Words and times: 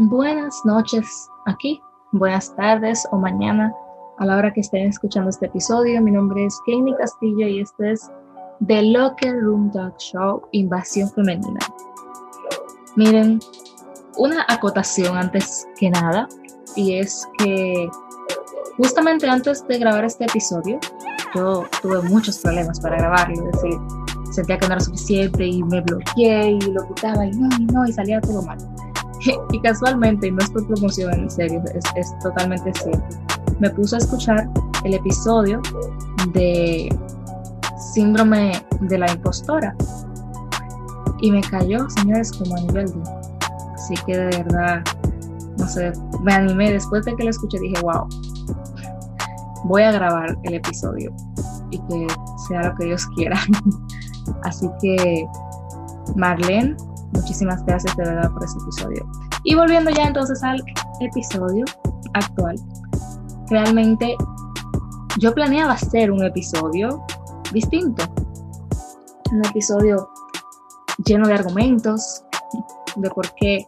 Buenas 0.00 0.64
noches 0.64 1.28
aquí, 1.46 1.82
buenas 2.12 2.54
tardes 2.54 3.04
o 3.10 3.16
mañana 3.16 3.74
a 4.18 4.26
la 4.26 4.36
hora 4.36 4.52
que 4.52 4.60
estén 4.60 4.86
escuchando 4.86 5.28
este 5.28 5.46
episodio. 5.46 6.00
Mi 6.00 6.12
nombre 6.12 6.46
es 6.46 6.56
Kenny 6.66 6.94
Castillo 6.94 7.48
y 7.48 7.62
este 7.62 7.90
es 7.90 8.08
The 8.64 8.80
Locker 8.80 9.40
Room 9.40 9.72
Talk 9.72 9.98
Show 9.98 10.42
Invasión 10.52 11.10
Femenina. 11.10 11.58
Miren, 12.94 13.40
una 14.16 14.46
acotación 14.46 15.16
antes 15.16 15.66
que 15.80 15.90
nada, 15.90 16.28
y 16.76 16.94
es 16.94 17.28
que 17.38 17.90
justamente 18.76 19.28
antes 19.28 19.66
de 19.66 19.80
grabar 19.80 20.04
este 20.04 20.26
episodio, 20.26 20.78
yo 21.34 21.64
tuve 21.82 22.02
muchos 22.02 22.38
problemas 22.38 22.78
para 22.78 22.98
grabarlo, 22.98 23.34
es 23.34 23.52
decir, 23.52 23.78
sentía 24.30 24.58
que 24.58 24.68
no 24.68 24.74
era 24.74 24.80
suficiente 24.80 25.44
y 25.44 25.60
me 25.64 25.80
bloqueé 25.80 26.52
y 26.52 26.60
lo 26.60 26.86
quitaba 26.86 27.26
y 27.26 27.32
no, 27.32 27.48
y 27.58 27.64
no, 27.64 27.84
y 27.84 27.92
salía 27.92 28.20
todo 28.20 28.42
mal. 28.42 28.58
y 29.52 29.60
casualmente, 29.60 30.30
no 30.30 30.38
es 30.38 30.50
por 30.50 30.66
promoción, 30.66 31.12
en 31.12 31.30
serio, 31.30 31.62
es, 31.96 32.18
totalmente 32.20 32.72
cierto. 32.74 33.16
Me 33.58 33.70
puse 33.70 33.96
a 33.96 33.98
escuchar 33.98 34.48
el 34.84 34.94
episodio 34.94 35.60
de 36.32 36.96
Síndrome 37.92 38.62
de 38.82 38.98
la 38.98 39.10
Impostora 39.10 39.74
y 41.20 41.32
me 41.32 41.40
cayó, 41.40 41.88
señores, 41.90 42.32
como 42.32 42.56
a 42.56 42.60
nivel 42.60 42.86
de. 42.86 43.02
Así 43.74 43.94
que 44.06 44.16
de 44.16 44.42
verdad, 44.42 44.84
no 45.58 45.66
sé, 45.66 45.92
me 46.22 46.34
animé. 46.34 46.72
Después 46.72 47.04
de 47.04 47.16
que 47.16 47.24
lo 47.24 47.30
escuché, 47.30 47.58
dije, 47.58 47.80
wow, 47.82 48.06
voy 49.64 49.82
a 49.82 49.92
grabar 49.92 50.36
el 50.44 50.54
episodio 50.54 51.12
y 51.70 51.78
que 51.78 52.06
sea 52.48 52.68
lo 52.68 52.74
que 52.76 52.86
Dios 52.86 53.06
quiera. 53.16 53.38
Así 54.44 54.68
que, 54.80 55.26
Marlene, 56.16 56.76
Muchísimas 57.12 57.64
gracias 57.64 57.96
de 57.96 58.04
verdad 58.04 58.30
por 58.30 58.44
este 58.44 58.58
episodio. 58.60 59.06
Y 59.44 59.54
volviendo 59.54 59.90
ya 59.90 60.04
entonces 60.04 60.42
al 60.42 60.62
episodio 61.00 61.64
actual, 62.14 62.56
realmente 63.48 64.14
yo 65.18 65.32
planeaba 65.32 65.72
hacer 65.72 66.10
un 66.10 66.24
episodio 66.24 67.02
distinto. 67.52 68.04
Un 69.32 69.44
episodio 69.44 70.10
lleno 71.04 71.26
de 71.26 71.34
argumentos 71.34 72.24
de 72.96 73.10
por 73.10 73.32
qué 73.34 73.66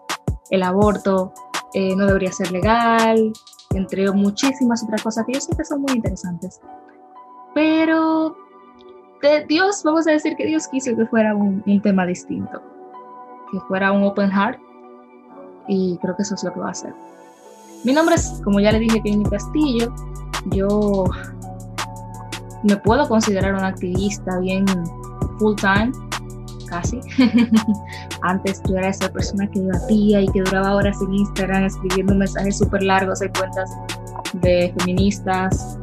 el 0.51 0.63
aborto 0.63 1.33
eh, 1.75 1.95
no 1.95 2.07
debería 2.07 2.33
ser 2.33 2.51
legal, 2.51 3.33
entre 3.75 4.11
muchísimas 4.11 4.83
otras 4.83 5.03
cosas 5.03 5.25
que 5.27 5.33
yo 5.35 5.41
que 5.57 5.65
son 5.65 5.83
muy 5.83 5.93
interesantes. 5.93 6.61
Pero 7.55 8.37
de 9.23 9.45
Dios, 9.47 9.83
vamos 9.85 10.07
a 10.07 10.13
decir 10.13 10.35
que 10.37 10.47
Dios 10.47 10.67
quiso 10.69 10.97
que 10.97 11.07
fuera 11.07 11.35
un 11.35 11.81
tema 11.83 12.07
distinto 12.07 12.61
que 13.51 13.61
fuera 13.61 13.93
un 13.93 14.03
open 14.05 14.31
heart 14.31 14.59
y 15.69 15.99
creo 15.99 16.17
que 16.17 16.23
eso 16.23 16.35
es 16.35 16.45
lo 16.45 16.53
que 16.53 16.61
va 16.61 16.69
a 16.69 16.71
hacer. 16.71 16.95
Mi 17.85 17.93
nombre 17.93 18.15
es, 18.15 18.41
como 18.45 18.61
ya 18.61 18.73
le 18.73 18.81
dije, 18.81 19.01
Kenny 19.03 19.25
Castillo. 19.25 19.95
Yo 20.47 21.05
me 22.63 22.77
puedo 22.77 23.09
considerar 23.09 23.55
una 23.55 23.69
activista 23.69 24.39
bien 24.39 24.67
full 25.39 25.55
time, 25.57 25.93
casi. 26.67 27.01
Antes 28.23 28.63
yo 28.69 28.77
era 28.77 28.89
esa 28.89 29.11
persona 29.11 29.49
que 29.51 29.61
debatía 29.61 30.21
y 30.21 30.29
que 30.29 30.43
duraba 30.43 30.75
horas 30.75 31.01
en 31.03 31.15
Instagram 31.15 31.65
escribiendo 31.65 32.15
mensajes 32.15 32.59
súper 32.59 32.83
largos 32.83 33.23
en 33.23 33.33
cuentas 33.33 33.71
de 34.35 34.75
feministas, 34.79 35.79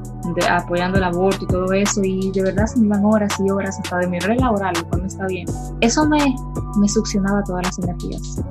apoyando 0.49 0.97
el 0.97 1.03
aborto 1.03 1.43
y 1.43 1.47
todo 1.47 1.71
eso, 1.73 2.01
y 2.03 2.31
de 2.31 2.43
verdad 2.43 2.65
se 2.65 2.79
me 2.79 2.87
iban 2.87 3.05
horas 3.05 3.33
y 3.39 3.49
horas 3.49 3.77
hasta 3.79 3.97
de 3.97 4.07
mi 4.07 4.17
hora 4.17 4.35
laboral, 4.35 4.73
lo 4.91 5.05
está 5.05 5.25
bien. 5.27 5.47
Eso 5.81 6.07
me, 6.07 6.35
me 6.79 6.87
succionaba 6.87 7.43
todas 7.43 7.65
las 7.65 7.79
energías. 7.79 8.41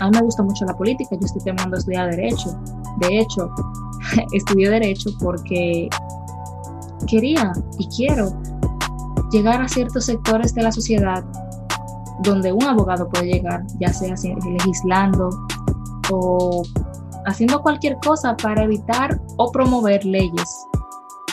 A 0.00 0.10
mí 0.10 0.16
me 0.16 0.22
gusta 0.22 0.42
mucho 0.42 0.64
la 0.64 0.76
política, 0.76 1.10
yo 1.12 1.26
estoy 1.26 1.42
terminando 1.42 1.76
de 1.76 1.80
estudiar 1.80 2.10
Derecho. 2.10 2.58
De 3.00 3.18
hecho, 3.18 3.50
estudié 4.32 4.70
Derecho 4.70 5.10
porque 5.20 5.88
quería 7.06 7.52
y 7.78 7.88
quiero 7.88 8.32
llegar 9.30 9.62
a 9.62 9.68
ciertos 9.68 10.06
sectores 10.06 10.54
de 10.54 10.62
la 10.62 10.72
sociedad 10.72 11.24
donde 12.22 12.52
un 12.52 12.62
abogado 12.64 13.08
puede 13.08 13.26
llegar, 13.26 13.64
ya 13.80 13.92
sea 13.92 14.14
legislando 14.44 15.30
o 16.10 16.62
haciendo 17.26 17.62
cualquier 17.62 17.96
cosa 18.04 18.36
para 18.36 18.64
evitar 18.64 19.20
o 19.36 19.50
promover 19.50 20.04
leyes 20.04 20.66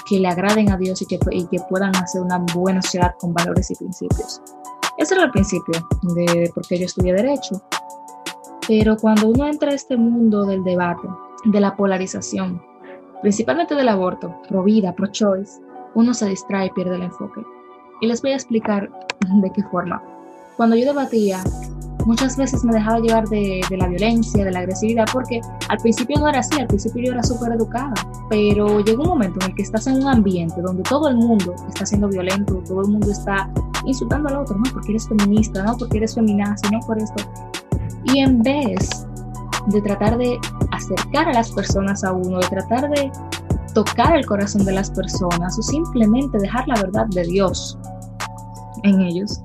que 0.09 0.20
le 0.20 0.28
agraden 0.28 0.72
a 0.72 0.78
Dios 0.78 1.02
y 1.02 1.06
que, 1.06 1.20
puedan 1.70 1.96
hacer 1.96 2.22
una 2.22 2.40
buena 2.56 2.81
sociedad 2.81 3.14
con 3.20 3.34
valores 3.34 3.70
y 3.70 3.75
principios. 3.75 4.42
Ese 4.97 5.14
era 5.14 5.25
el 5.25 5.31
principio 5.31 5.88
de 6.16 6.52
por 6.53 6.68
qué 6.68 6.80
yo 6.80 6.86
estudié 6.86 7.14
Derecho. 7.14 7.62
Pero 8.68 8.98
cuando 8.98 9.28
uno 9.30 9.48
entra 9.48 9.72
a 9.72 9.75
este 9.75 9.96
mundo 9.96 10.46
del 10.46 10.64
debate, 10.64 11.08
de 11.46 11.59
la 11.59 11.75
polarización, 11.75 12.62
principalmente 13.22 13.75
del 13.75 13.88
aborto, 13.88 14.36
pro 14.48 14.64
vida, 14.64 14.94
pro 14.94 15.08
choice, 15.08 15.62
uno 15.94 16.14
se 16.14 16.28
distrae 16.28 16.68
y 16.68 16.72
pierde 16.72 16.96
el 16.96 17.03
enfoque. 17.03 17.42
Y 18.02 18.08
les 18.08 18.22
voy 18.22 18.31
a 18.31 18.36
explicar 18.36 18.90
de 19.19 19.52
qué 19.52 19.64
forma. 19.64 20.02
Cuando 20.58 20.75
yo 20.75 20.86
debatía 20.86 21.44
muchas 22.06 22.38
veces 22.38 22.64
me 22.64 22.74
dejaba 22.74 23.00
llevar 23.00 23.28
de, 23.30 23.62
la 23.72 23.88
violencia, 23.88 24.44
de 24.44 24.52
la 24.52 24.60
agresividad, 24.60 25.06
porque 25.12 25.42
al 25.68 25.78
principio 25.78 26.20
no 26.20 26.28
era 26.28 26.40
así, 26.40 26.60
al 26.60 26.68
principio 26.68 27.04
yo 27.04 27.12
era 27.14 27.24
súper 27.24 27.54
educada, 27.54 27.94
pero 28.30 28.80
llegó 28.80 29.04
un 29.04 29.10
momento 29.10 29.40
en 29.42 29.52
el 29.52 29.56
que 29.56 29.64
estás 29.64 29.88
en 29.88 29.98
un 29.98 30.08
ambiente 30.08 30.62
donde 30.62 30.84
todo 30.84 31.08
el 31.10 31.18
mundo 31.18 31.56
está 31.68 31.86
siendo 31.86 32.08
violento, 32.08 32.62
todo 32.68 32.82
el 32.82 32.90
mundo 32.90 33.12
está 33.12 33.50
insultando 33.86 34.30
al 34.30 34.38
otro, 34.38 34.58
no 34.58 34.64
porque 34.72 34.92
eres 34.92 35.08
feminista, 35.08 35.64
no 35.64 35.78
porque 35.78 35.98
eres 35.98 36.16
feminazi, 36.16 36.70
no 36.72 36.80
por 36.82 36.98
esto. 36.98 37.24
Y 38.06 38.20
en 38.20 38.42
vez 38.42 39.06
de 39.68 39.81
tratar 39.81 40.18
de 40.18 40.40
acercar 40.72 41.30
a 41.30 41.34
las 41.34 41.52
personas 41.52 42.04
a 42.04 42.14
uno, 42.14 42.40
de 42.40 42.48
tratar 42.48 42.90
de 42.90 43.12
tocar 43.74 44.16
el 44.16 44.26
corazón 44.26 44.66
de 44.66 44.72
las 44.72 44.90
personas 44.92 45.58
o 45.58 45.62
simplemente 45.62 46.38
dejar 46.40 46.68
la 46.68 46.76
verdad 46.81 47.06
de 47.08 47.24
Dios 47.24 47.78
en 48.84 49.02
ellos, 49.02 49.42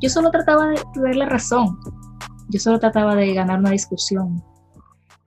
yo 0.00 0.08
solo 0.10 0.30
trataba 0.30 0.68
de 0.70 1.14
la 1.14 1.26
razón. 1.26 1.78
Yo 2.48 2.60
solo 2.60 2.78
trataba 2.78 3.16
de 3.16 3.34
ganar 3.34 3.58
una 3.58 3.70
discusión, 3.70 4.42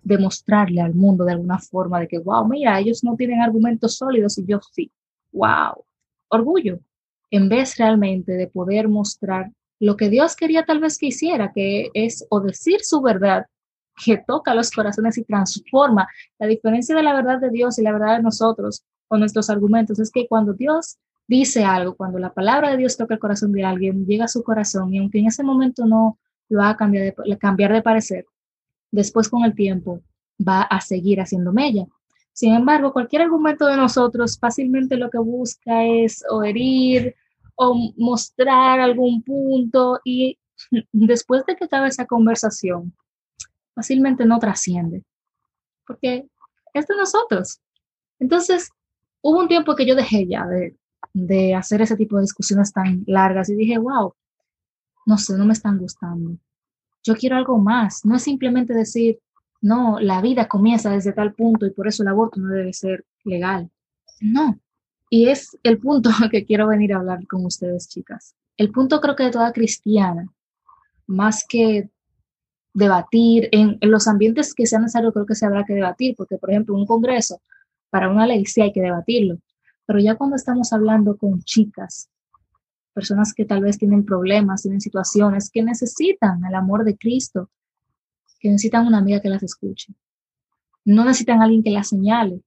de 0.04 0.18
mostrarle 0.18 0.82
al 0.82 0.96
mundo 0.96 1.26
de 1.26 1.34
alguna 1.34 1.60
forma 1.60 2.00
de 2.00 2.08
que, 2.08 2.20
wow, 2.20 2.48
mira, 2.48 2.80
ellos 2.80 3.04
no 3.04 3.16
tienen 3.16 3.42
argumentos 3.42 3.98
sólidos 3.98 4.38
y 4.38 4.46
yo 4.46 4.60
sí. 4.72 4.92
Wow, 5.32 5.84
orgullo. 6.30 6.80
En 7.32 7.50
vez 7.50 7.78
realmente 7.78 8.34
de 8.34 8.48
poder 8.48 8.88
mostrar 8.88 9.52
lo 9.80 9.96
que 9.96 10.10
Dios 10.10 10.36
quería 10.36 10.66
tal 10.66 10.80
vez 10.80 10.98
que 10.98 11.08
hiciera, 11.08 11.52
que 11.54 11.90
es 11.94 12.26
o 12.30 12.40
decir 12.40 12.80
su 12.82 13.02
verdad, 13.02 13.46
que 14.04 14.18
toca 14.18 14.56
los 14.56 14.72
corazones 14.72 15.18
y 15.18 15.24
transforma. 15.24 16.08
La 16.38 16.48
diferencia 16.48 16.96
de 16.96 17.04
la 17.04 17.14
verdad 17.14 17.40
de 17.40 17.50
Dios 17.50 17.78
y 17.80 17.82
la 17.82 17.92
verdad 17.92 18.18
de 18.18 18.24
nosotros 18.24 18.84
o 19.10 19.18
nuestros 19.18 19.50
argumentos 19.50 20.00
es 20.00 20.12
que 20.12 20.28
cuando 20.28 20.54
Dios 20.54 20.98
dice 21.30 21.64
algo, 21.64 21.96
cuando 21.96 22.18
la 22.18 22.34
palabra 22.34 22.72
de 22.72 22.78
Dios 22.78 22.98
toca 22.98 23.14
el 23.14 23.20
corazón 23.20 23.52
de 23.52 23.64
alguien, 23.64 24.08
llega 24.08 24.26
a 24.26 24.28
su 24.28 24.44
corazón 24.44 24.92
y 24.92 24.98
aunque 24.98 25.20
en 25.20 25.28
ese 25.28 25.44
momento 25.44 25.86
no 25.86 26.18
lo 26.50 26.64
haga 26.64 26.76
cambiar 26.76 27.14
de, 27.16 27.38
cambiar 27.38 27.72
de 27.72 27.84
parecer, 27.84 28.26
después 28.90 29.30
con 29.30 29.44
el 29.44 29.54
tiempo 29.54 30.02
va 30.46 30.64
a 30.64 30.82
seguir 30.82 31.22
haciendo 31.22 31.54
mella. 31.54 31.86
Sin 32.34 32.56
embargo, 32.56 32.92
cualquier 32.92 33.22
argumento 33.22 33.68
de 33.68 33.78
nosotros 33.78 34.40
fácilmente 34.40 34.98
lo 34.98 35.12
que 35.12 35.20
busca 35.20 35.86
es 35.86 36.24
o 36.32 36.44
herir 36.44 37.16
o 37.56 37.94
mostrar 37.98 38.80
algún 38.80 39.22
punto 39.22 40.00
y 40.04 40.40
después 40.92 41.46
de 41.46 41.56
que 41.56 41.66
acabe 41.66 41.90
esa 41.90 42.08
conversación, 42.08 42.96
fácilmente 43.76 44.26
no 44.26 44.40
trasciende, 44.40 45.04
porque 45.86 46.26
es 46.74 46.88
de 46.88 46.96
nosotros. 46.96 47.62
Entonces, 48.18 48.72
hubo 49.22 49.40
un 49.40 49.48
tiempo 49.48 49.76
que 49.76 49.86
yo 49.86 49.96
dejé 49.96 50.26
ya 50.28 50.48
de, 50.48 50.76
de 51.14 51.56
hacer 51.56 51.82
ese 51.82 51.96
tipo 51.96 52.18
de 52.18 52.24
discusiones 52.24 52.72
tan 52.72 53.04
largas 53.08 53.50
y 53.50 53.56
dije, 53.56 53.78
wow, 53.78 54.14
no 55.06 55.18
sé, 55.18 55.38
no 55.38 55.46
me 55.46 55.54
están 55.54 55.78
gustando. 55.78 56.38
Yo 57.04 57.16
quiero 57.16 57.38
algo 57.38 57.58
más. 57.58 58.06
No 58.06 58.16
es 58.16 58.24
simplemente 58.24 58.74
decir, 58.74 59.20
no, 59.62 60.00
la 60.00 60.22
vida 60.22 60.48
comienza 60.48 60.90
desde 60.92 61.14
tal 61.14 61.34
punto 61.34 61.66
y 61.66 61.72
por 61.72 61.88
eso 61.88 62.04
el 62.04 62.10
aborto 62.10 62.40
no 62.40 62.50
debe 62.50 62.74
ser 62.74 63.06
legal. 63.24 63.70
No. 64.22 64.60
Y 65.10 65.28
es 65.30 65.58
el 65.64 65.80
punto 65.80 66.10
que 66.32 66.46
quiero 66.46 66.68
venir 66.68 66.94
a 66.94 66.98
hablar 66.98 67.26
con 67.28 67.46
ustedes, 67.46 67.90
chicas. 67.90 68.36
El 68.58 68.72
punto 68.72 69.00
creo 69.02 69.16
que 69.16 69.24
de 69.24 69.32
toda 69.32 69.54
cristiana, 69.54 70.30
más 71.08 71.46
que 71.48 71.90
debatir 72.74 73.50
en, 73.52 73.78
los 73.82 74.08
ambientes 74.08 74.54
que 74.54 74.66
sea 74.66 74.80
necesario, 74.80 75.12
creo 75.12 75.26
que 75.26 75.36
se 75.36 75.46
habrá 75.46 75.64
que 75.66 75.74
debatir, 75.74 76.16
porque 76.16 76.38
por 76.38 76.52
ejemplo, 76.52 76.76
un 76.76 76.86
congreso, 76.86 77.42
para 77.90 78.10
una 78.10 78.28
ley 78.28 78.46
sí 78.46 78.62
hay 78.62 78.72
que 78.72 78.82
debatirlo, 78.82 79.40
pero 79.90 79.98
ya 79.98 80.14
cuando 80.14 80.36
estamos 80.36 80.72
hablando 80.72 81.18
con 81.18 81.42
chicas, 81.42 82.12
personas 82.94 83.34
que 83.34 83.44
tal 83.44 83.64
vez 83.64 83.80
tienen 83.80 84.06
problemas, 84.06 84.62
tienen 84.62 84.82
situaciones, 84.82 85.50
que 85.50 85.64
necesitan 85.64 86.46
el 86.46 86.54
amor 86.54 86.84
de 86.84 86.96
Cristo, 86.96 87.50
que 88.40 88.50
necesitan 88.50 88.86
una 88.86 89.00
amiga 89.00 89.20
que 89.20 89.30
las 89.30 89.42
escuche. 89.42 89.96
No 90.86 91.06
necesitan 91.06 91.42
alguien 91.42 91.64
que 91.64 91.72
las 91.72 91.90
señale, 91.90 92.40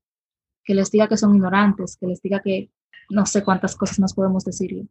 que 0.62 0.77
les 0.77 0.93
diga 0.93 1.09
que 1.09 1.17
son 1.17 1.35
ignorantes, 1.35 1.97
que 1.97 2.06
les 2.06 2.23
diga 2.23 2.39
que 2.39 2.71
no 3.11 3.27
sé 3.27 3.43
cuántas 3.43 3.75
cosas 3.75 3.99
más 3.99 4.15
podemos 4.15 4.44
decirle. 4.44 4.87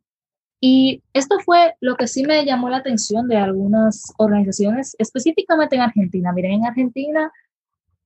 Y 0.59 1.03
esto 1.13 1.39
fue 1.45 1.75
lo 1.79 1.95
que 1.95 2.07
sí 2.07 2.23
me 2.23 2.43
llamó 2.43 2.67
la 2.67 2.79
atención 2.79 3.29
de 3.29 3.37
algunas 3.37 4.11
organizaciones, 4.17 4.93
específicamente 4.99 5.77
en 5.77 5.83
Argentina. 5.83 6.33
Miren, 6.33 6.51
en 6.51 6.65
Argentina 6.65 7.31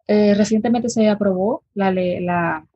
eh, 0.05 0.35
recientemente 0.35 0.89
se 0.89 1.09
aprobó 1.09 1.63
la, 1.73 1.91
la, 1.91 2.67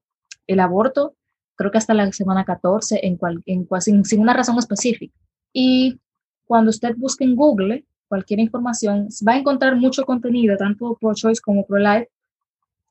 el 0.48 0.60
aborto, 0.62 1.13
creo 1.59 1.71
que 1.71 1.77
hasta 1.77 1.94
la 1.94 2.09
semana 2.13 2.45
14, 2.45 3.01
en 3.06 3.17
cual, 3.17 3.44
en 3.45 3.67
sin, 3.81 4.06
sin, 4.06 4.21
una 4.21 4.33
razón 4.33 4.57
específica. 4.57 5.13
Y 5.51 6.00
cuando 6.45 6.69
usted 6.69 6.95
busque 6.95 7.25
en 7.25 7.35
Google 7.35 7.83
cualquier 8.07 8.39
información, 8.39 9.09
va 9.27 9.33
a 9.33 9.39
encontrar 9.39 9.75
mucho 9.75 10.06
contenido, 10.06 10.56
tanto 10.56 10.97
pro-choice 11.00 11.41
como 11.41 11.65
pro-life, 11.65 12.09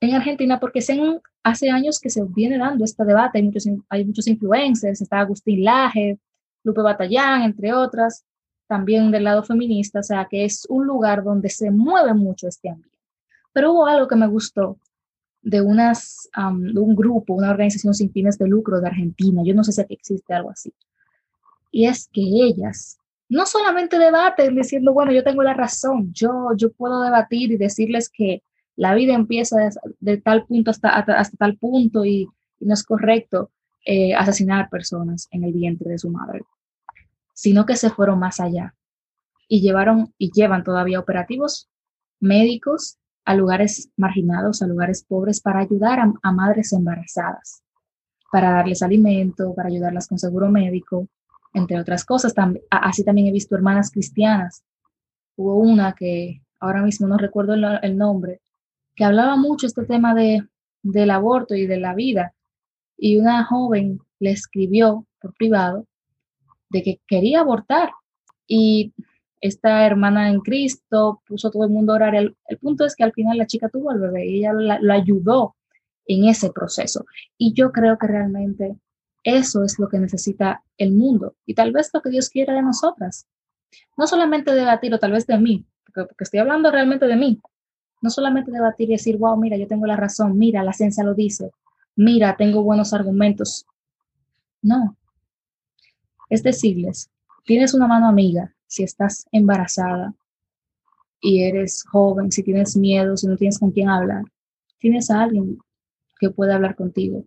en 0.01 0.15
Argentina, 0.15 0.61
porque 0.61 0.81
hace 1.43 1.71
años 1.71 1.99
que 1.99 2.11
se 2.11 2.23
viene 2.25 2.59
dando 2.59 2.85
este 2.85 3.03
debate, 3.07 3.39
hay 3.39 3.45
muchos, 3.45 3.65
hay 3.89 4.05
muchos 4.05 4.27
influencers, 4.29 5.01
está 5.01 5.21
Agustín 5.21 5.65
Laje, 5.65 6.19
Lupe 6.63 6.83
Batallán, 6.83 7.45
entre 7.45 7.73
otras, 7.73 8.27
también 8.67 9.11
del 9.11 9.25
lado 9.25 9.43
feminista, 9.43 10.01
o 10.01 10.03
sea 10.03 10.27
que 10.31 10.45
es 10.45 10.67
un 10.69 10.87
lugar 10.87 11.25
donde 11.25 11.49
se 11.49 11.71
mueve 11.71 12.13
mucho 12.13 12.47
este 12.47 12.69
ambiente. 12.69 12.99
Pero 13.55 13.73
hubo 13.73 13.87
algo 13.87 14.07
que 14.07 14.17
me 14.17 14.27
gustó 14.27 14.77
de, 15.49 15.61
un 15.63 16.95
grupo, 16.95 17.35
una 17.35 17.51
organización 17.51 17.95
sin 17.95 18.13
fines 18.13 18.39
de 18.39 18.49
lucro 18.49 18.81
de 18.81 18.89
Argentina, 18.89 19.43
yo 19.45 19.55
no 19.55 19.65
sé 19.65 19.73
si 19.73 19.83
existe 19.89 20.35
algo 20.35 20.51
así, 20.51 20.73
y 21.71 21.87
es 21.87 22.09
que 22.13 22.21
ellas 22.21 22.99
no 23.29 23.47
solamente 23.47 23.99
debaten 23.99 24.55
diciendo, 24.55 24.93
bueno, 24.93 25.13
yo 25.13 25.23
tengo 25.23 25.43
la 25.43 25.55
razón, 25.55 26.13
yo, 26.13 26.51
yo 26.57 26.73
puedo 26.73 27.03
debatir 27.03 27.53
y 27.53 27.57
decirles 27.57 28.09
que 28.09 28.43
la 28.77 28.95
vida 28.95 29.15
empieza 29.15 29.57
de, 30.01 30.17
tal 30.19 30.47
punto 30.47 30.71
hasta, 30.71 30.91
hasta, 30.91 31.37
tal 31.37 31.57
punto 31.57 32.05
y, 32.05 32.29
y 32.61 32.67
no 32.67 32.75
es 32.75 32.85
correcto, 32.85 33.51
eh, 33.85 34.15
asesinar 34.15 34.69
personas 34.69 35.29
en 35.31 35.45
el 35.45 35.53
vientre 35.53 35.91
de 35.91 35.99
su 35.99 36.11
madre, 36.11 36.43
sino 37.33 37.65
que 37.65 37.77
se 37.77 37.91
fueron 37.91 38.19
más 38.19 38.39
allá 38.41 38.75
y 39.49 39.63
llevaron 39.63 40.13
y 40.19 40.31
llevan 40.31 40.63
todavía 40.63 41.01
operativos 41.01 41.69
médicos 42.21 42.99
a 43.29 43.35
lugares 43.35 43.91
marginados, 43.99 44.63
a 44.63 44.67
lugares 44.67 45.05
pobres, 45.07 45.43
para 45.43 45.61
ayudar 45.61 45.99
a, 46.23 46.33
madres 46.33 46.73
embarazadas, 46.73 47.63
para 48.33 48.53
darles 48.53 48.83
alimento, 48.83 49.53
para 49.55 49.69
ayudarlas 49.69 50.09
con 50.09 50.19
seguro 50.19 50.49
médico, 50.49 51.09
entre 51.53 51.79
otras 51.79 52.07
cosas. 52.07 52.33
así 52.71 53.05
también 53.05 53.27
he 53.27 53.33
visto 53.33 53.55
hermanas 53.55 53.91
cristianas. 53.91 54.65
Hubo 55.37 55.59
una 55.59 55.93
que 55.93 56.41
ahora 56.59 56.81
mismo 56.81 57.07
no 57.07 57.19
recuerdo 57.19 57.53
el, 57.53 57.99
nombre, 57.99 58.41
que 58.97 59.05
hablaba 59.05 59.37
mucho 59.37 59.67
este 59.67 59.85
tema 59.85 60.15
de, 60.15 60.49
del 60.83 61.11
aborto 61.11 61.55
y 61.55 61.67
de 61.67 61.77
la 61.77 61.95
vida 61.95 62.33
y 62.97 63.19
una 63.19 63.45
joven 63.45 64.01
le 64.21 64.31
escribió 64.31 65.07
por 65.21 65.35
privado 65.35 65.87
de 66.71 66.83
que 66.83 67.01
quería 67.07 67.41
abortar 67.41 67.91
y 68.47 68.95
esta 69.41 69.87
hermana 69.87 70.31
en 70.31 70.41
Cristo 70.41 71.23
puso 71.27 71.51
todo 71.51 71.65
el 71.65 71.71
mundo 71.71 71.93
a 71.93 71.97
orar. 71.97 72.15
El, 72.15 72.37
punto 72.61 72.85
es 72.85 72.95
que 72.95 73.05
al 73.05 73.13
final 73.13 73.39
la 73.39 73.47
chica 73.47 73.69
tuvo 73.69 73.91
al 73.91 74.01
bebé 74.01 74.27
y 74.27 74.39
ella 74.39 74.53
la, 74.53 74.95
ayudó 74.95 75.57
en 76.07 76.25
ese 76.25 76.51
proceso. 76.51 77.05
Y 77.37 77.53
yo 77.55 77.73
creo 77.73 77.99
que 77.99 78.07
realmente 78.07 78.77
eso 79.23 79.65
es 79.65 79.79
lo 79.79 79.89
que 79.89 79.99
necesita 79.99 80.63
el 80.77 80.93
mundo 80.93 81.35
y 81.45 81.55
tal 81.55 81.73
vez 81.73 81.91
lo 81.93 82.01
que 82.01 82.11
Dios 82.11 82.31
quiere 82.31 82.53
de 82.53 82.63
nosotras. 82.63 83.27
No 83.97 84.07
solamente 84.07 84.55
debatir 84.55 84.95
o 84.95 84.99
tal 84.99 85.13
vez 85.13 85.27
de 85.27 85.39
mí, 85.39 85.67
porque, 85.85 86.09
porque 86.09 86.25
estoy 86.25 86.41
hablando 86.41 86.71
realmente 86.71 87.07
de 87.07 87.17
mí. 87.17 87.41
No 88.01 88.11
solamente 88.11 88.53
debatir 88.53 88.89
y 88.89 88.93
decir, 88.93 89.19
wow, 89.19 89.37
mira, 89.37 89.57
yo 89.57 89.67
tengo 89.67 89.87
la 89.87 89.97
razón, 89.97 90.39
mira, 90.39 90.63
la 90.63 90.73
ciencia 90.73 91.03
lo 91.03 91.15
dice, 91.15 91.51
mira, 91.97 92.37
tengo 92.37 92.63
buenos 92.63 92.93
argumentos. 92.93 93.67
No. 94.63 94.97
Es 96.31 96.43
decirles, 96.43 97.11
tienes 97.49 97.73
una 97.73 97.87
mano 97.87 98.07
amiga 98.07 98.55
si 98.67 98.83
estás 98.83 99.27
embarazada 99.33 100.13
y 101.19 101.45
eres 101.45 101.83
joven, 101.83 102.31
si 102.31 102.43
tienes 102.43 102.77
miedo, 102.77 103.17
si 103.17 103.27
no 103.27 103.39
tienes 103.39 103.59
con 103.59 103.71
quién 103.71 103.89
hablar. 103.89 104.23
Tienes 104.77 105.11
a 105.11 105.23
alguien 105.23 105.57
que 106.21 106.29
puede 106.29 106.53
hablar 106.53 106.77
contigo, 106.77 107.25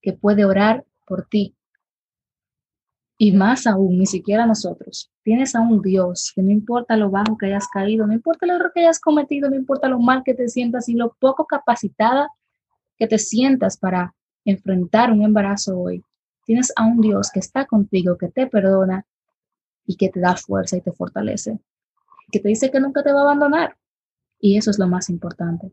que 0.00 0.14
puede 0.14 0.46
orar 0.46 0.86
por 1.06 1.26
ti. 1.28 1.54
Y 3.18 3.32
más 3.32 3.66
aún, 3.66 3.98
ni 3.98 4.06
siquiera 4.06 4.46
nosotros. 4.46 5.12
Tienes 5.22 5.54
a 5.54 5.60
un 5.60 5.82
Dios 5.82 6.32
que 6.34 6.42
no 6.42 6.50
importa 6.50 6.96
lo 6.96 7.10
bajo 7.10 7.36
que 7.36 7.44
hayas 7.44 7.68
caído, 7.68 8.06
no 8.06 8.14
importa 8.14 8.46
lo 8.46 8.54
error 8.54 8.72
que 8.74 8.80
hayas 8.80 8.98
cometido, 8.98 9.50
no 9.50 9.56
importa 9.56 9.88
lo 9.88 10.00
mal 10.00 10.22
que 10.24 10.32
te 10.32 10.48
sientas 10.48 10.88
y 10.88 10.94
lo 10.94 11.14
poco 11.20 11.44
capacitada 11.44 12.30
que 12.96 13.06
te 13.06 13.18
sientas 13.18 13.76
para 13.76 14.14
enfrentar 14.46 15.12
un 15.12 15.22
embarazo 15.22 15.78
hoy, 15.78 16.02
tienes 16.46 16.72
a 16.76 16.86
un 16.86 17.02
Dios 17.02 17.30
que 17.30 17.40
está 17.40 17.66
contigo, 17.66 18.16
que 18.16 18.28
te 18.28 18.46
perdona 18.46 19.04
y 19.86 19.96
que 19.96 20.08
te 20.08 20.20
da 20.20 20.36
fuerza 20.36 20.76
y 20.76 20.80
te 20.80 20.92
fortalece, 20.92 21.58
que 22.30 22.40
te 22.40 22.48
dice 22.48 22.70
que 22.70 22.80
nunca 22.80 23.02
te 23.02 23.12
va 23.12 23.20
a 23.20 23.22
abandonar. 23.22 23.76
Y 24.38 24.56
eso 24.56 24.70
es 24.70 24.78
lo 24.78 24.88
más 24.88 25.10
importante. 25.10 25.72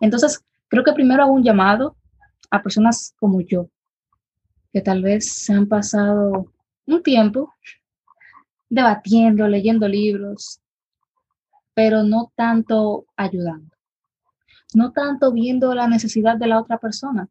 Entonces, 0.00 0.44
creo 0.68 0.84
que 0.84 0.92
primero 0.92 1.22
hago 1.22 1.32
un 1.32 1.42
llamado 1.42 1.96
a 2.50 2.62
personas 2.62 3.14
como 3.18 3.40
yo, 3.40 3.68
que 4.72 4.80
tal 4.80 5.02
vez 5.02 5.30
se 5.30 5.52
han 5.52 5.66
pasado 5.66 6.52
un 6.86 7.02
tiempo 7.02 7.52
debatiendo, 8.70 9.46
leyendo 9.48 9.86
libros, 9.88 10.60
pero 11.74 12.02
no 12.02 12.32
tanto 12.34 13.06
ayudando 13.16 13.72
no 14.74 14.92
tanto 14.92 15.32
viendo 15.32 15.74
la 15.74 15.86
necesidad 15.86 16.36
de 16.36 16.46
la 16.46 16.60
otra 16.60 16.78
persona, 16.78 17.28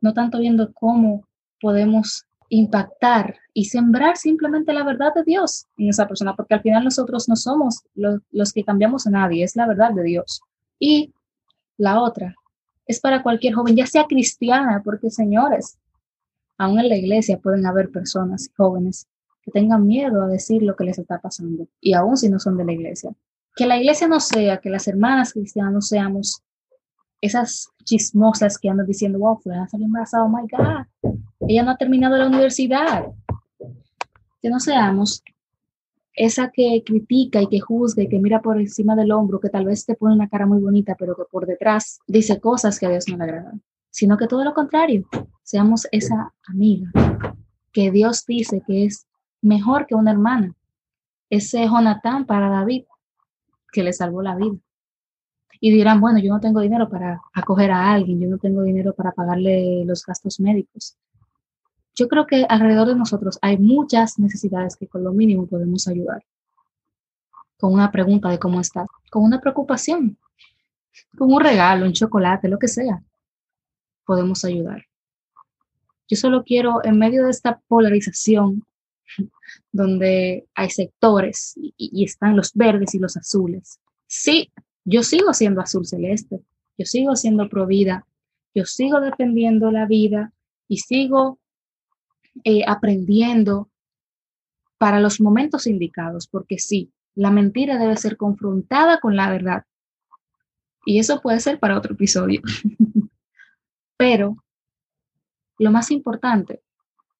no 0.00 0.12
tanto 0.12 0.38
viendo 0.38 0.72
cómo 0.72 1.26
podemos 1.60 2.25
impactar 2.48 3.36
y 3.52 3.66
sembrar 3.66 4.16
simplemente 4.16 4.72
la 4.72 4.84
verdad 4.84 5.12
de 5.14 5.24
Dios 5.24 5.66
en 5.76 5.88
esa 5.88 6.06
persona, 6.06 6.34
porque 6.34 6.54
al 6.54 6.62
final 6.62 6.84
nosotros 6.84 7.28
no 7.28 7.36
somos 7.36 7.82
los, 7.94 8.52
que 8.52 8.64
cambiamos 8.64 9.06
a 9.06 9.10
nadie, 9.10 9.44
es 9.44 9.56
la 9.56 9.66
verdad 9.66 9.92
de 9.92 10.02
Dios. 10.02 10.40
Y 10.78 11.12
la 11.76 12.00
otra 12.00 12.34
es 12.86 13.00
para 13.00 13.22
cualquier 13.22 13.54
joven, 13.54 13.76
ya 13.76 13.86
sea 13.86 14.04
cristiana, 14.04 14.82
porque 14.84 15.10
señores, 15.10 15.78
aún 16.58 16.78
en 16.78 16.88
la 16.88 16.96
iglesia 16.96 17.38
pueden 17.38 17.66
haber 17.66 17.90
personas 17.90 18.50
jóvenes 18.56 19.06
que 19.42 19.50
tengan 19.50 19.86
miedo 19.86 20.22
a 20.22 20.28
decir 20.28 20.62
lo 20.62 20.76
que 20.76 20.84
les 20.84 20.98
está 20.98 21.20
pasando, 21.20 21.66
y 21.80 21.94
aún 21.94 22.16
si 22.16 22.28
no 22.28 22.38
son 22.38 22.56
de 22.56 22.64
la 22.64 22.72
iglesia 22.72 23.12
que 23.56 23.66
la 23.66 23.78
iglesia 23.78 24.06
no 24.06 24.20
sea, 24.20 24.58
que 24.58 24.68
las 24.68 24.86
hermanas 24.86 25.32
cristianas 25.32 25.72
no 25.72 25.80
seamos 25.80 26.42
esas 27.20 27.68
chismosas 27.84 28.58
que 28.58 28.68
andan 28.68 28.86
diciendo, 28.86 29.18
wow, 29.18 29.38
fulana 29.38 29.68
salió 29.68 29.86
embarazada, 29.86 30.24
oh 30.24 30.28
my 30.28 30.46
God, 30.50 31.16
ella 31.48 31.62
no 31.62 31.70
ha 31.72 31.76
terminado 31.76 32.16
la 32.16 32.26
universidad. 32.26 33.06
Que 34.42 34.50
no 34.50 34.60
seamos 34.60 35.22
esa 36.16 36.50
que 36.50 36.82
critica 36.84 37.42
y 37.42 37.46
que 37.48 37.60
juzga 37.60 38.02
y 38.02 38.08
que 38.08 38.18
mira 38.18 38.40
por 38.40 38.58
encima 38.58 38.96
del 38.96 39.12
hombro, 39.12 39.38
que 39.38 39.50
tal 39.50 39.66
vez 39.66 39.84
te 39.84 39.94
pone 39.94 40.14
una 40.14 40.28
cara 40.28 40.46
muy 40.46 40.60
bonita, 40.60 40.96
pero 40.98 41.14
que 41.14 41.24
por 41.30 41.46
detrás 41.46 42.00
dice 42.06 42.40
cosas 42.40 42.78
que 42.78 42.86
a 42.86 42.90
Dios 42.90 43.04
no 43.08 43.18
le 43.18 43.24
agradan, 43.24 43.62
sino 43.90 44.16
que 44.16 44.26
todo 44.26 44.42
lo 44.42 44.54
contrario, 44.54 45.06
seamos 45.42 45.86
esa 45.92 46.32
amiga 46.48 46.90
que 47.72 47.90
Dios 47.90 48.24
dice 48.26 48.62
que 48.66 48.86
es 48.86 49.06
mejor 49.42 49.86
que 49.86 49.94
una 49.94 50.10
hermana, 50.10 50.54
ese 51.28 51.66
Jonatán 51.66 52.24
para 52.24 52.48
David, 52.48 52.84
que 53.70 53.82
le 53.82 53.92
salvó 53.92 54.22
la 54.22 54.34
vida. 54.34 54.56
Y 55.60 55.70
dirán, 55.70 56.00
bueno, 56.00 56.18
yo 56.18 56.32
no 56.32 56.40
tengo 56.40 56.60
dinero 56.60 56.88
para 56.88 57.20
acoger 57.32 57.70
a 57.70 57.92
alguien, 57.92 58.20
yo 58.20 58.28
no 58.28 58.38
tengo 58.38 58.62
dinero 58.62 58.94
para 58.94 59.12
pagarle 59.12 59.84
los 59.84 60.04
gastos 60.04 60.40
médicos. 60.40 60.96
Yo 61.94 62.08
creo 62.08 62.26
que 62.26 62.44
alrededor 62.48 62.88
de 62.88 62.94
nosotros 62.94 63.38
hay 63.40 63.56
muchas 63.56 64.18
necesidades 64.18 64.76
que 64.76 64.86
con 64.86 65.02
lo 65.02 65.12
mínimo 65.12 65.46
podemos 65.46 65.88
ayudar. 65.88 66.22
Con 67.58 67.72
una 67.72 67.90
pregunta 67.90 68.28
de 68.28 68.38
cómo 68.38 68.60
estás, 68.60 68.86
con 69.10 69.24
una 69.24 69.40
preocupación, 69.40 70.18
con 71.16 71.32
un 71.32 71.40
regalo, 71.40 71.86
un 71.86 71.94
chocolate, 71.94 72.48
lo 72.48 72.58
que 72.58 72.68
sea, 72.68 73.02
podemos 74.04 74.44
ayudar. 74.44 74.84
Yo 76.08 76.16
solo 76.16 76.44
quiero, 76.44 76.84
en 76.84 76.98
medio 76.98 77.24
de 77.24 77.30
esta 77.30 77.60
polarización 77.66 78.64
donde 79.72 80.46
hay 80.54 80.70
sectores 80.70 81.54
y, 81.56 82.04
están 82.04 82.36
los 82.36 82.52
verdes 82.54 82.94
y 82.94 82.98
los 82.98 83.16
azules. 83.16 83.80
Sí, 84.06 84.52
yo 84.86 85.02
sigo 85.02 85.34
siendo 85.34 85.60
azul 85.60 85.84
celeste, 85.84 86.40
yo 86.78 86.86
sigo 86.86 87.16
siendo 87.16 87.48
pro 87.48 87.66
vida, 87.66 88.06
yo 88.54 88.64
sigo 88.64 89.00
defendiendo 89.00 89.70
la 89.70 89.84
vida 89.86 90.32
y 90.68 90.78
sigo 90.78 91.38
eh, 92.44 92.62
aprendiendo 92.66 93.68
para 94.78 95.00
los 95.00 95.20
momentos 95.20 95.66
indicados, 95.66 96.28
porque 96.28 96.58
sí, 96.58 96.92
la 97.14 97.30
mentira 97.30 97.78
debe 97.78 97.96
ser 97.96 98.16
confrontada 98.16 99.00
con 99.00 99.16
la 99.16 99.30
verdad. 99.30 99.64
Y 100.84 101.00
eso 101.00 101.20
puede 101.20 101.40
ser 101.40 101.58
para 101.58 101.76
otro 101.76 101.94
episodio. 101.94 102.40
Pero 103.96 104.36
lo 105.58 105.70
más 105.72 105.90
importante 105.90 106.62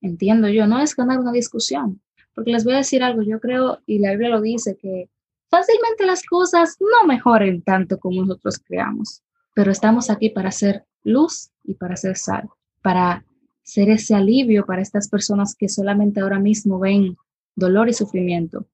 entiendo 0.00 0.48
yo, 0.48 0.66
no 0.66 0.78
es 0.80 0.94
ganar 0.94 1.18
una 1.18 1.32
discusión, 1.32 2.00
porque 2.34 2.52
les 2.52 2.64
voy 2.64 2.74
a 2.74 2.78
decir 2.78 3.02
algo, 3.02 3.22
yo 3.22 3.40
creo, 3.40 3.80
y 3.86 3.98
la 3.98 4.10
Biblia 4.10 4.28
lo 4.28 4.40
dice, 4.40 4.76
que 4.76 5.08
fácilmente 5.48 6.06
las 6.06 6.22
cosas 6.24 6.76
no 6.80 7.06
mejoren 7.06 7.62
tanto 7.62 7.98
como 7.98 8.24
nosotros 8.24 8.58
creamos, 8.58 9.22
pero 9.54 9.70
estamos 9.70 10.10
aquí 10.10 10.30
para 10.30 10.48
hacer 10.50 10.84
luz 11.02 11.50
y 11.64 11.74
para 11.74 11.94
hacer 11.94 12.16
sal, 12.16 12.48
para 12.82 13.24
ser 13.66 13.90
ese 13.90 14.14
alivio 14.14 14.64
para 14.64 14.80
estas 14.80 15.08
personas 15.08 15.56
que 15.56 15.68
solamente 15.68 16.20
ahora 16.20 16.38
mismo 16.38 16.78
ven 16.78 17.16
dolor 17.56 17.88
y 17.88 17.92
sufrimiento 17.92 18.66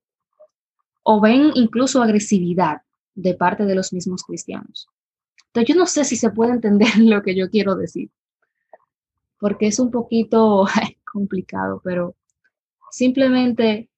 o 1.03 1.19
ven 1.19 1.51
incluso 1.55 2.03
agresividad 2.03 2.83
de 3.15 3.35
parte 3.35 3.65
de 3.65 3.75
los 3.75 3.93
mismos 3.95 4.23
cristianos. 4.23 4.89
Entonces 5.47 5.75
yo 5.75 5.81
no 5.81 5.87
sé 5.87 6.05
si 6.05 6.17
se 6.17 6.31
puede 6.31 6.53
entender 6.53 6.89
lo 6.99 7.23
que 7.23 7.35
yo 7.35 7.49
quiero 7.49 7.75
decir, 7.75 8.11
porque 9.39 9.67
es 9.67 9.79
un 9.79 9.91
poquito 9.91 10.67
complicado, 11.11 11.81
pero 11.83 12.15
simplemente 12.91 13.89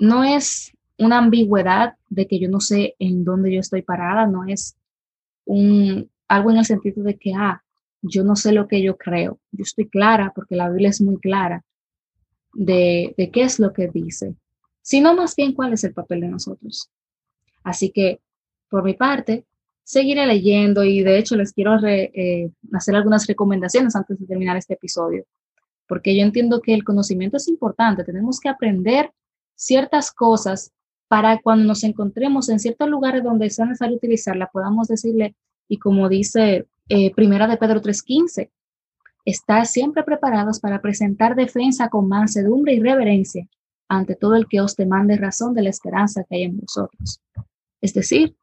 no 0.00 0.24
es 0.24 0.76
una 1.00 1.18
ambigüedad 1.18 1.94
de 2.08 2.26
que 2.26 2.38
yo 2.38 2.48
no 2.48 2.60
sé 2.60 2.94
en 2.98 3.24
dónde 3.24 3.52
yo 3.52 3.60
estoy 3.60 3.82
parada, 3.82 4.26
no 4.26 4.44
es 4.46 4.76
un, 5.46 6.10
algo 6.28 6.50
en 6.50 6.58
el 6.58 6.64
sentido 6.64 7.02
de 7.02 7.16
que, 7.16 7.32
ah, 7.34 7.62
yo 8.02 8.22
no 8.22 8.36
sé 8.36 8.52
lo 8.52 8.68
que 8.68 8.82
yo 8.82 8.96
creo, 8.96 9.38
yo 9.50 9.62
estoy 9.62 9.88
clara 9.88 10.32
porque 10.34 10.56
la 10.56 10.68
Biblia 10.70 10.90
es 10.90 11.00
muy 11.00 11.18
clara 11.18 11.64
de, 12.54 13.14
de 13.16 13.30
qué 13.30 13.42
es 13.42 13.58
lo 13.58 13.72
que 13.72 13.88
dice, 13.88 14.34
sino 14.82 15.14
más 15.14 15.34
bien 15.34 15.52
cuál 15.52 15.72
es 15.72 15.84
el 15.84 15.92
papel 15.92 16.20
de 16.20 16.28
nosotros. 16.28 16.90
Así 17.62 17.90
que, 17.90 18.20
por 18.68 18.84
mi 18.84 18.94
parte, 18.94 19.44
seguiré 19.82 20.26
leyendo 20.26 20.84
y 20.84 21.02
de 21.02 21.18
hecho 21.18 21.34
les 21.34 21.52
quiero 21.52 21.76
eh, 21.86 22.50
hacer 22.72 22.94
algunas 22.94 23.26
recomendaciones 23.26 23.96
antes 23.96 24.18
de 24.18 24.26
terminar 24.26 24.56
este 24.56 24.74
episodio, 24.74 25.24
porque 25.86 26.16
yo 26.16 26.22
entiendo 26.22 26.60
que 26.60 26.74
el 26.74 26.84
conocimiento 26.84 27.38
es 27.38 27.48
importante, 27.48 28.04
tenemos 28.04 28.38
que 28.38 28.48
aprender 28.48 29.10
ciertas 29.56 30.12
cosas 30.12 30.72
para 31.10 31.40
cuando 31.40 31.64
nos 31.64 31.82
encontremos 31.82 32.48
en 32.50 32.60
ciertos 32.60 32.88
lugares 32.88 33.24
donde 33.24 33.50
sea 33.50 33.66
necesario 33.66 33.96
utilizarla, 33.96 34.48
podamos 34.52 34.86
decirle, 34.86 35.34
y 35.66 35.76
como 35.78 36.08
dice 36.08 36.68
eh, 36.88 37.12
Primera 37.16 37.48
de 37.48 37.56
Pedro 37.56 37.82
3.15, 37.82 38.48
estar 39.24 39.66
siempre 39.66 40.04
preparados 40.04 40.60
para 40.60 40.80
presentar 40.80 41.34
defensa 41.34 41.88
con 41.88 42.06
mansedumbre 42.06 42.74
y 42.74 42.80
reverencia 42.80 43.48
ante 43.88 44.14
todo 44.14 44.36
el 44.36 44.46
que 44.46 44.60
os 44.60 44.76
demande 44.76 45.16
razón 45.16 45.52
de 45.52 45.62
la 45.62 45.70
esperanza 45.70 46.22
que 46.28 46.36
hay 46.36 46.42
en 46.44 46.58
vosotros. 46.60 47.20
Es 47.80 47.92
decir, 47.92 48.36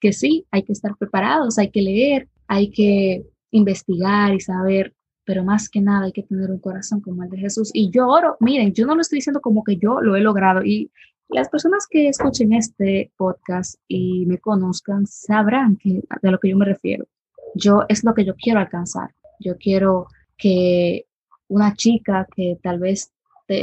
que 0.00 0.14
sí, 0.14 0.46
hay 0.50 0.62
que 0.62 0.72
estar 0.72 0.96
preparados, 0.96 1.58
hay 1.58 1.70
que 1.70 1.82
leer, 1.82 2.26
hay 2.46 2.70
que 2.70 3.26
investigar 3.50 4.32
y 4.32 4.40
saber, 4.40 4.94
pero 5.26 5.44
más 5.44 5.68
que 5.68 5.82
nada 5.82 6.06
hay 6.06 6.12
que 6.12 6.22
tener 6.22 6.50
un 6.50 6.58
corazón 6.58 7.02
como 7.02 7.22
el 7.22 7.28
de 7.28 7.36
Jesús. 7.36 7.70
Y 7.74 7.90
yo 7.90 8.08
oro, 8.08 8.38
miren, 8.40 8.72
yo 8.72 8.86
no 8.86 8.94
lo 8.94 9.02
estoy 9.02 9.18
diciendo 9.18 9.42
como 9.42 9.62
que 9.62 9.76
yo 9.76 10.00
lo 10.00 10.16
he 10.16 10.22
logrado 10.22 10.64
y 10.64 10.90
las 11.28 11.48
personas 11.48 11.86
que 11.88 12.08
escuchen 12.08 12.52
este 12.52 13.12
podcast 13.16 13.76
y 13.86 14.24
me 14.26 14.38
conozcan 14.38 15.06
sabrán 15.06 15.78
de 15.84 16.30
lo 16.30 16.38
que 16.38 16.48
yo 16.48 16.56
me 16.56 16.64
refiero. 16.64 17.06
Yo 17.54 17.84
es 17.88 18.02
lo 18.04 18.14
que 18.14 18.24
yo 18.24 18.34
quiero 18.34 18.60
alcanzar. 18.60 19.14
Yo 19.38 19.56
quiero 19.58 20.06
que 20.36 21.06
una 21.48 21.74
chica 21.74 22.26
que 22.34 22.58
tal 22.62 22.78
vez 22.78 23.12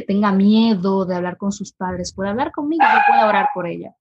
tenga 0.08 0.32
miedo 0.32 1.06
de 1.06 1.16
hablar 1.16 1.38
con 1.38 1.52
sus 1.52 1.72
padres 1.72 2.14
pueda 2.14 2.32
hablar 2.32 2.52
conmigo, 2.52 2.84
yo 2.84 3.00
pueda 3.08 3.28
orar 3.28 3.50
por 3.54 3.68
ella. 3.68 3.96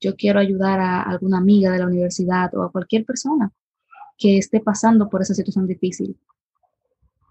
Yo 0.00 0.16
quiero 0.16 0.40
ayudar 0.40 0.80
a 0.80 1.02
alguna 1.02 1.38
amiga 1.38 1.70
de 1.70 1.78
la 1.78 1.86
universidad 1.86 2.52
o 2.54 2.62
a 2.62 2.72
cualquier 2.72 3.04
persona 3.04 3.52
que 4.18 4.38
esté 4.38 4.60
pasando 4.60 5.08
por 5.08 5.22
esa 5.22 5.34
situación 5.34 5.66
difícil. 5.66 6.16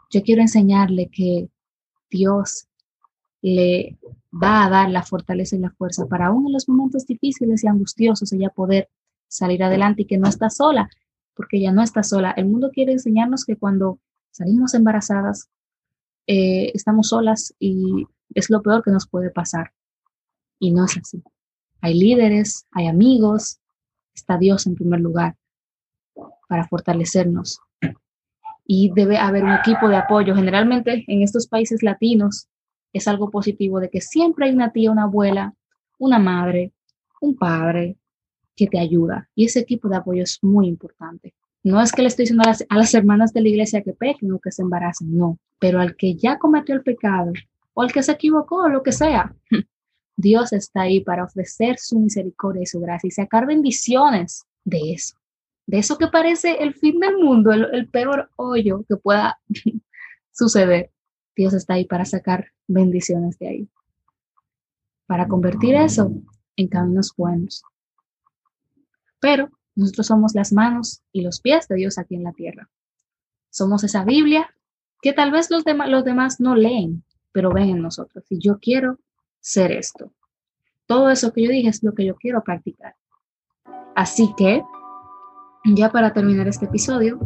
Yo 0.09 0.21
quiero 0.23 0.41
enseñarle 0.41 1.09
que 1.11 1.49
Dios 2.09 2.67
le 3.41 3.97
va 4.31 4.65
a 4.65 4.69
dar 4.69 4.89
la 4.89 5.03
fortaleza 5.03 5.55
y 5.55 5.59
la 5.59 5.71
fuerza 5.71 6.05
para 6.05 6.27
aún 6.27 6.47
en 6.47 6.53
los 6.53 6.69
momentos 6.69 7.05
difíciles 7.05 7.63
y 7.63 7.67
angustiosos 7.67 8.31
ella 8.31 8.49
poder 8.49 8.89
salir 9.27 9.63
adelante 9.63 10.03
y 10.03 10.05
que 10.05 10.17
no 10.17 10.27
está 10.27 10.49
sola, 10.49 10.89
porque 11.33 11.57
ella 11.57 11.71
no 11.71 11.83
está 11.83 12.03
sola. 12.03 12.31
El 12.31 12.47
mundo 12.47 12.69
quiere 12.71 12.91
enseñarnos 12.93 13.45
que 13.45 13.57
cuando 13.57 13.99
salimos 14.31 14.73
embarazadas 14.73 15.49
eh, 16.27 16.71
estamos 16.73 17.09
solas 17.09 17.53
y 17.59 18.05
es 18.33 18.49
lo 18.49 18.61
peor 18.61 18.83
que 18.83 18.91
nos 18.91 19.07
puede 19.07 19.29
pasar. 19.29 19.71
Y 20.59 20.71
no 20.71 20.85
es 20.85 20.97
así. 20.97 21.23
Hay 21.81 21.95
líderes, 21.95 22.67
hay 22.71 22.87
amigos, 22.87 23.59
está 24.13 24.37
Dios 24.37 24.67
en 24.67 24.75
primer 24.75 24.99
lugar 24.99 25.35
para 26.47 26.67
fortalecernos. 26.67 27.59
Y 28.65 28.91
debe 28.93 29.17
haber 29.17 29.43
un 29.43 29.53
equipo 29.53 29.89
de 29.89 29.97
apoyo. 29.97 30.35
Generalmente 30.35 31.03
en 31.07 31.23
estos 31.23 31.47
países 31.47 31.81
latinos 31.83 32.47
es 32.93 33.07
algo 33.07 33.29
positivo 33.29 33.79
de 33.79 33.89
que 33.89 34.01
siempre 34.01 34.45
hay 34.45 34.53
una 34.53 34.71
tía, 34.71 34.91
una 34.91 35.03
abuela, 35.03 35.53
una 35.97 36.19
madre, 36.19 36.73
un 37.21 37.35
padre 37.35 37.97
que 38.55 38.67
te 38.67 38.79
ayuda. 38.79 39.29
Y 39.35 39.45
ese 39.45 39.59
equipo 39.59 39.87
de 39.87 39.97
apoyo 39.97 40.23
es 40.23 40.39
muy 40.41 40.67
importante. 40.67 41.33
No 41.63 41.81
es 41.81 41.91
que 41.91 42.01
le 42.01 42.07
estoy 42.07 42.23
diciendo 42.23 42.43
a 42.43 42.75
las, 42.75 42.93
hermanas 42.93 43.33
de 43.33 43.41
la 43.41 43.49
iglesia 43.49 43.83
que 43.83 43.93
pequen 43.93 44.31
o 44.31 44.39
que 44.39 44.51
se 44.51 44.63
embaracen, 44.63 45.15
no. 45.15 45.37
Pero 45.59 45.79
al 45.79 45.95
que 45.95 46.15
ya 46.15 46.39
cometió 46.39 46.73
el 46.73 46.81
pecado 46.81 47.31
o 47.73 47.81
al 47.83 47.91
que 47.91 48.01
se 48.01 48.13
equivocó 48.13 48.63
o 48.63 48.69
lo 48.69 48.81
que 48.81 48.91
sea, 48.91 49.35
Dios 50.17 50.53
está 50.53 50.81
ahí 50.81 51.01
para 51.01 51.23
ofrecer 51.23 51.77
su 51.77 51.99
misericordia 51.99 52.63
y 52.63 52.65
su 52.65 52.79
gracia 52.79 53.07
y 53.07 53.11
sacar 53.11 53.45
bendiciones 53.45 54.43
de 54.63 54.93
eso. 54.93 55.15
De 55.67 55.77
eso 55.77 55.97
que 55.97 56.07
parece 56.07 56.63
el 56.63 56.73
fin 56.73 56.99
del 56.99 57.17
mundo, 57.17 57.51
el 57.51 57.87
peor 57.87 58.29
hoyo 58.35 58.83
que 58.89 58.97
pueda 58.97 59.39
suceder. 60.31 60.89
Dios 61.35 61.53
está 61.53 61.75
ahí 61.75 61.85
para 61.85 62.05
sacar 62.05 62.51
bendiciones 62.67 63.37
de 63.39 63.47
ahí, 63.47 63.69
para 65.05 65.27
convertir 65.27 65.75
eso 65.75 66.11
en 66.55 66.67
caminos 66.67 67.13
buenos. 67.15 67.63
Pero 69.19 69.49
nosotros 69.75 70.07
somos 70.07 70.35
las 70.35 70.51
manos 70.51 71.01
y 71.11 71.21
los 71.21 71.39
pies 71.39 71.67
de 71.67 71.75
Dios 71.75 71.97
aquí 71.97 72.15
en 72.15 72.23
la 72.23 72.33
tierra. 72.33 72.69
Somos 73.49 73.83
esa 73.83 74.03
Biblia 74.03 74.53
que 75.01 75.13
tal 75.13 75.31
vez 75.31 75.49
los, 75.49 75.63
los 75.65 76.03
demás 76.03 76.39
no 76.39 76.55
leen, 76.55 77.03
pero 77.31 77.51
ven 77.51 77.69
en 77.69 77.81
nosotros. 77.81 78.25
Y 78.29 78.39
yo 78.39 78.59
quiero 78.59 78.99
ser 79.39 79.71
esto. 79.71 80.13
Todo 80.85 81.09
eso 81.09 81.31
que 81.33 81.43
yo 81.43 81.49
dije 81.49 81.69
es 81.69 81.83
lo 81.83 81.93
que 81.93 82.05
yo 82.05 82.15
quiero 82.15 82.43
practicar. 82.43 82.95
Así 83.95 84.33
que, 84.37 84.63
ya 85.65 85.91
para 85.91 86.13
terminar 86.13 86.47
este 86.47 86.65
episodio, 86.65 87.19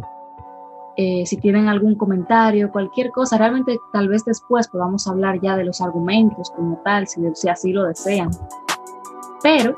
eh, 0.96 1.24
si 1.26 1.36
tienen 1.36 1.68
algún 1.68 1.94
comentario, 1.94 2.70
cualquier 2.70 3.10
cosa, 3.10 3.36
realmente 3.36 3.78
tal 3.92 4.08
vez 4.08 4.24
después 4.24 4.68
podamos 4.68 5.06
hablar 5.06 5.40
ya 5.42 5.56
de 5.56 5.64
los 5.64 5.80
argumentos 5.80 6.50
como 6.56 6.80
tal, 6.84 7.06
si, 7.06 7.20
si 7.34 7.48
así 7.48 7.72
lo 7.72 7.84
desean. 7.84 8.30
Pero 9.42 9.74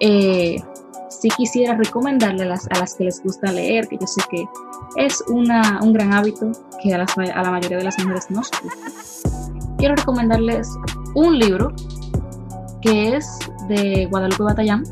eh, 0.00 0.62
sí 1.08 1.28
quisiera 1.36 1.74
recomendarle 1.74 2.44
a 2.44 2.46
las, 2.46 2.94
que 2.94 3.04
les 3.04 3.22
gusta 3.22 3.50
leer, 3.50 3.88
que 3.88 3.96
yo 3.98 4.06
sé 4.06 4.20
que 4.30 4.44
es 4.96 5.24
una, 5.28 5.80
un 5.82 5.92
gran 5.92 6.12
hábito 6.12 6.52
que 6.82 6.94
a, 6.94 7.02
a 7.02 7.42
la 7.42 7.50
mayoría 7.50 7.78
de 7.78 7.84
las 7.84 7.98
mujeres 7.98 8.30
nos 8.30 8.50
gusta. 8.50 9.38
Quiero 9.78 9.94
recomendarles 9.94 10.68
un 11.14 11.38
libro 11.38 11.72
que 12.82 13.16
es 13.16 13.38
de 13.68 14.06
Guadalupe 14.10 14.42
Batallán. 14.42 14.84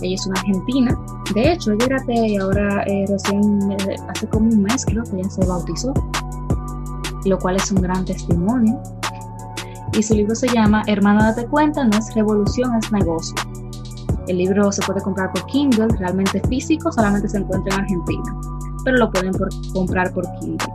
Ella 0.00 0.14
es 0.14 0.26
una 0.26 0.40
argentina 0.40 0.96
de 1.34 1.52
hecho, 1.52 1.72
ella 1.72 1.86
era 1.86 2.26
y 2.26 2.36
ahora 2.36 2.82
eh, 2.84 3.04
eh, 3.04 3.96
hace 4.08 4.28
como 4.28 4.48
un 4.48 4.62
mes 4.62 4.84
creo 4.86 5.04
que 5.04 5.16
ella 5.16 5.28
se 5.28 5.44
bautizó, 5.44 5.92
lo 7.24 7.38
cual 7.38 7.56
es 7.56 7.70
un 7.70 7.82
gran 7.82 8.04
testimonio. 8.04 8.80
Y 9.92 10.02
su 10.02 10.14
libro 10.14 10.34
se 10.34 10.48
llama 10.48 10.82
Hermano, 10.86 11.22
date 11.22 11.46
cuenta, 11.46 11.84
no 11.84 11.98
es 11.98 12.14
revolución, 12.14 12.74
es 12.76 12.90
negocio. 12.92 13.34
El 14.26 14.38
libro 14.38 14.70
se 14.72 14.82
puede 14.82 15.02
comprar 15.02 15.32
por 15.32 15.44
Kindle, 15.46 15.88
realmente 15.98 16.40
físico, 16.48 16.90
solamente 16.92 17.28
se 17.28 17.38
encuentra 17.38 17.74
en 17.74 17.80
Argentina, 17.82 18.40
pero 18.84 18.98
lo 18.98 19.10
pueden 19.10 19.32
comprar 19.72 20.12
por 20.12 20.24
Kindle. 20.40 20.72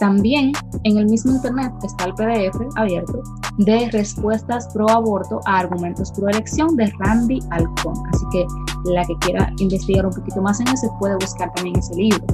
También 0.00 0.52
en 0.84 0.98
el 0.98 1.06
mismo 1.06 1.32
internet 1.32 1.72
está 1.82 2.04
el 2.04 2.14
PDF 2.14 2.58
abierto 2.76 3.22
de 3.58 3.90
respuestas 3.90 4.68
pro 4.72 4.88
aborto 4.88 5.40
a 5.44 5.58
argumentos 5.58 6.12
pro 6.12 6.28
elección 6.28 6.76
de 6.76 6.90
Randy 6.98 7.40
Alcón. 7.50 7.94
Así 8.12 8.24
que 8.32 8.46
la 8.84 9.04
que 9.04 9.16
quiera 9.20 9.52
investigar 9.58 10.06
un 10.06 10.12
poquito 10.12 10.40
más 10.40 10.60
en 10.60 10.68
ese 10.68 10.88
puede 10.98 11.14
buscar 11.16 11.52
también 11.54 11.78
ese 11.78 11.94
libro. 11.94 12.24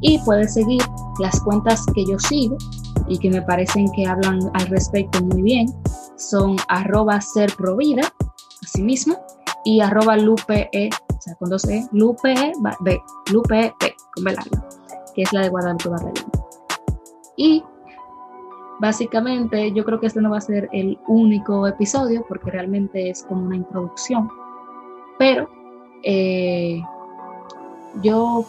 Y 0.00 0.18
puede 0.20 0.48
seguir 0.48 0.82
las 1.20 1.40
cuentas 1.40 1.84
que 1.94 2.04
yo 2.04 2.18
sigo 2.18 2.56
y 3.08 3.18
que 3.18 3.30
me 3.30 3.42
parecen 3.42 3.90
que 3.92 4.06
hablan 4.06 4.40
al 4.54 4.66
respecto 4.66 5.22
muy 5.22 5.42
bien. 5.42 5.66
Son 6.16 6.56
arroba 6.68 7.20
ser 7.20 7.54
provida, 7.56 8.02
así 8.62 8.82
mismo, 8.82 9.16
y 9.64 9.80
arroba 9.80 10.16
lupe, 10.16 10.68
e, 10.72 10.88
o 10.88 11.20
sea, 11.20 11.34
con 11.36 11.50
dos 11.50 11.64
E, 11.66 11.86
lupe, 11.92 12.32
e, 12.32 12.52
B, 12.80 13.00
lupe, 13.30 13.66
e, 13.66 13.74
P, 13.78 13.94
con 14.14 14.24
B 14.24 14.36
que 15.14 15.22
es 15.22 15.32
la 15.32 15.42
de 15.42 15.48
Guadalupe 15.50 15.88
Barrera. 15.88 16.22
Y 17.36 17.62
básicamente 18.82 19.72
yo 19.72 19.84
creo 19.84 20.00
que 20.00 20.08
este 20.08 20.20
no 20.20 20.30
va 20.30 20.38
a 20.38 20.40
ser 20.40 20.68
el 20.72 20.98
único 21.06 21.68
episodio 21.68 22.24
porque 22.28 22.50
realmente 22.50 23.10
es 23.10 23.22
como 23.22 23.46
una 23.46 23.54
introducción. 23.54 24.28
Pero 25.20 25.48
eh, 26.02 26.82
yo 28.02 28.44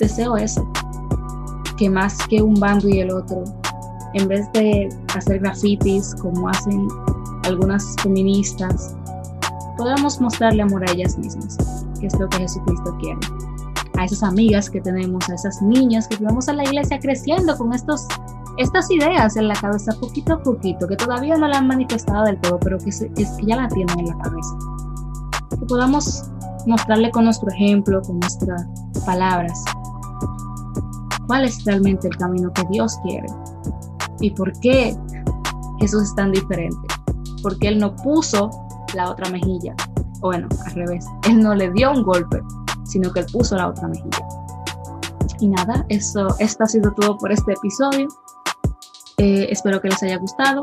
deseo 0.00 0.36
eso, 0.36 0.68
que 1.78 1.88
más 1.88 2.18
que 2.26 2.42
un 2.42 2.54
bando 2.54 2.88
y 2.88 2.98
el 2.98 3.12
otro, 3.12 3.44
en 4.14 4.26
vez 4.26 4.50
de 4.52 4.88
hacer 5.14 5.38
grafitis 5.38 6.16
como 6.16 6.48
hacen 6.48 6.88
algunas 7.44 7.94
feministas, 8.02 8.96
podamos 9.76 10.20
mostrarle 10.20 10.62
amor 10.62 10.82
a 10.82 10.92
ellas 10.92 11.16
mismas, 11.16 11.86
que 12.00 12.08
es 12.08 12.18
lo 12.18 12.28
que 12.28 12.38
Jesucristo 12.38 12.96
quiere. 12.98 13.20
A 13.96 14.04
esas 14.04 14.24
amigas 14.24 14.68
que 14.68 14.80
tenemos, 14.80 15.28
a 15.30 15.34
esas 15.34 15.62
niñas 15.62 16.08
que 16.08 16.16
vamos 16.16 16.48
a 16.48 16.54
la 16.54 16.64
iglesia 16.64 16.98
creciendo 16.98 17.56
con 17.56 17.72
estos 17.72 18.08
estas 18.58 18.90
ideas 18.90 19.36
en 19.36 19.48
la 19.48 19.54
cabeza 19.54 19.92
poquito 20.00 20.34
a 20.34 20.42
poquito, 20.42 20.86
que 20.86 20.96
todavía 20.96 21.36
no 21.36 21.48
la 21.48 21.58
han 21.58 21.66
manifestado 21.66 22.24
del 22.24 22.40
todo, 22.40 22.58
pero 22.58 22.78
que, 22.78 22.90
es 22.90 23.00
que 23.00 23.46
ya 23.46 23.56
la 23.56 23.68
tienen 23.68 23.98
en 23.98 24.06
la 24.06 24.18
cabeza. 24.18 24.56
Que 25.50 25.66
podamos 25.66 26.24
mostrarle 26.66 27.10
con 27.10 27.24
nuestro 27.24 27.50
ejemplo, 27.50 28.00
con 28.02 28.18
nuestras 28.20 28.64
palabras, 29.04 29.62
cuál 31.26 31.44
es 31.44 31.64
realmente 31.64 32.08
el 32.08 32.16
camino 32.16 32.52
que 32.52 32.64
Dios 32.70 32.96
quiere 33.02 33.26
y 34.20 34.30
por 34.30 34.52
qué 34.60 34.96
Jesús 35.78 36.04
es 36.04 36.14
tan 36.14 36.32
diferente. 36.32 36.88
Porque 37.42 37.68
Él 37.68 37.78
no 37.78 37.94
puso 37.96 38.50
la 38.94 39.10
otra 39.10 39.28
mejilla. 39.30 39.74
O 40.20 40.28
bueno, 40.28 40.48
al 40.64 40.72
revés. 40.72 41.06
Él 41.28 41.40
no 41.40 41.54
le 41.54 41.70
dio 41.70 41.92
un 41.92 42.02
golpe, 42.02 42.42
sino 42.84 43.12
que 43.12 43.20
Él 43.20 43.26
puso 43.32 43.56
la 43.56 43.68
otra 43.68 43.88
mejilla. 43.88 44.26
Y 45.38 45.48
nada, 45.48 45.84
eso, 45.88 46.28
esto 46.38 46.64
ha 46.64 46.66
sido 46.66 46.92
todo 46.92 47.18
por 47.18 47.30
este 47.30 47.52
episodio. 47.52 48.08
Eh, 49.18 49.48
espero 49.50 49.80
que 49.80 49.88
les 49.88 50.02
haya 50.02 50.18
gustado. 50.18 50.62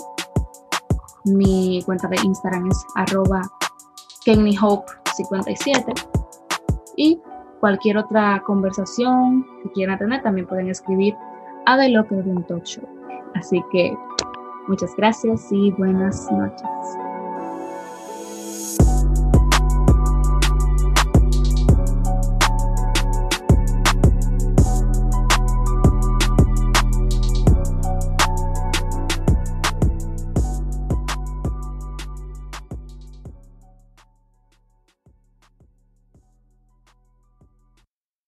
Mi 1.25 1.81
cuenta 1.85 2.07
de 2.07 2.17
Instagram 2.23 2.69
es 2.69 2.85
arroba 2.95 3.41
kennyhope57. 4.25 5.93
Y 6.95 7.19
cualquier 7.59 7.97
otra 7.97 8.43
conversación 8.45 9.45
que 9.63 9.71
quieran 9.71 9.97
tener, 9.97 10.21
también 10.21 10.47
pueden 10.47 10.69
escribir 10.69 11.15
a 11.65 11.77
The 11.77 11.89
Locker 11.89 12.25
Room 12.25 12.43
Talk 12.43 12.63
Show. 12.65 12.87
Así 13.35 13.63
que 13.71 13.97
muchas 14.67 14.95
gracias 14.97 15.47
y 15.51 15.71
buenas 15.71 16.31
noches. 16.31 16.69